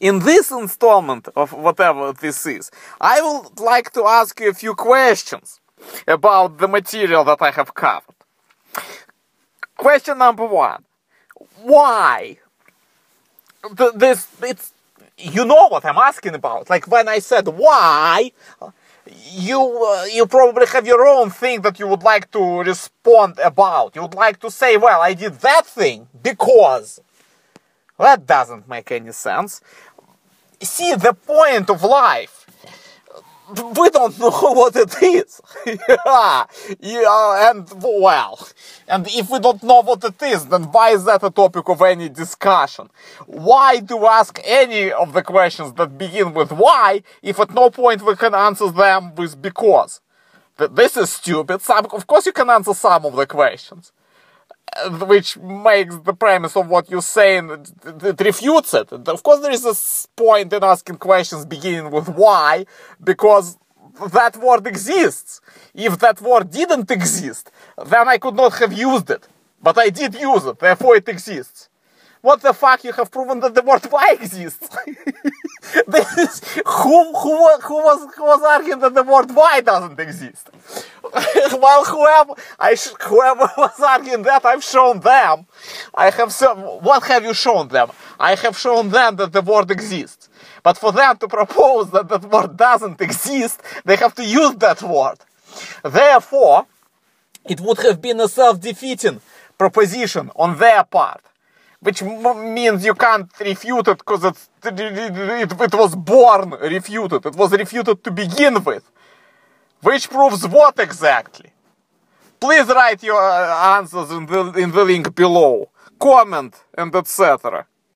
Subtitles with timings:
[0.00, 4.74] In this installment of whatever this is, I would like to ask you a few
[4.74, 5.60] questions
[6.06, 8.14] about the material that I have covered.
[9.76, 10.84] Question number one.
[11.62, 12.38] Why?
[13.76, 14.72] Th- This, it's,
[15.18, 16.70] you know what I'm asking about.
[16.70, 18.32] Like when I said why,
[19.30, 23.96] you uh, you probably have your own thing that you would like to respond about.
[23.96, 27.00] You would like to say, well, I did that thing because.
[27.98, 29.60] That doesn't make any sense.
[30.62, 32.46] See, the point of life
[33.74, 35.40] we don't know what it is.
[35.66, 36.44] yeah,
[36.80, 38.46] yeah, and well,
[38.86, 41.80] and if we don't know what it is, then why is that a topic of
[41.82, 42.90] any discussion?
[43.26, 48.02] Why do ask any of the questions that begin with why if at no point
[48.02, 50.00] we can answer them with because?
[50.58, 51.62] Th- This is stupid.
[51.62, 53.92] Some, of course, you can answer some of the questions
[54.90, 58.92] which makes the premise of what you're saying it, it refutes it.
[58.92, 59.76] Of course, there is a
[60.16, 62.66] point in asking questions beginning with why,
[63.02, 63.58] because
[64.12, 65.40] that word exists.
[65.74, 67.50] If that word didn't exist,
[67.86, 69.26] then I could not have used it.
[69.62, 71.68] But I did use it, therefore it exists.
[72.20, 72.82] What the fuck?
[72.82, 74.68] You have proven that the word why exists.
[74.86, 80.50] is, who, who, who was who was arguing that the word why doesn't exist?
[81.58, 85.46] well, whoever I whoever was arguing that, I've shown them.
[85.94, 87.90] I have so, what have you shown them?
[88.18, 90.28] I have shown them that the word exists.
[90.62, 94.82] But for them to propose that that word doesn't exist, they have to use that
[94.82, 95.18] word.
[95.82, 96.66] Therefore,
[97.44, 99.20] it would have been a self-defeating
[99.56, 101.22] proposition on their part,
[101.80, 107.24] which means you can't refute it because it, it was born refuted.
[107.24, 108.84] It was refuted to begin with,
[109.82, 111.50] which proves what exactly?
[112.40, 117.66] Please write your uh, answers in the in the link below, comment and etc.